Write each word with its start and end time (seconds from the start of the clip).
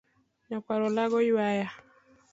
Nyakwar 0.47 0.79
olago 0.87 1.17
ywaya. 1.29 1.67